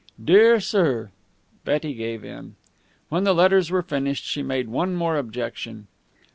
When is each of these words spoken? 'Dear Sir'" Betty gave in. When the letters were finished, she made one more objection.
'Dear 0.19 0.59
Sir'" 0.59 1.11
Betty 1.63 1.93
gave 1.93 2.25
in. 2.25 2.55
When 3.09 3.23
the 3.23 3.35
letters 3.35 3.69
were 3.69 3.83
finished, 3.83 4.25
she 4.25 4.41
made 4.41 4.67
one 4.67 4.95
more 4.95 5.15
objection. 5.15 5.85